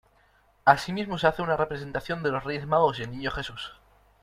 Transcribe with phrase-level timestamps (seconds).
[0.65, 3.75] Asimismo, se hace una representación de los Reyes Magos y el niño Jesús.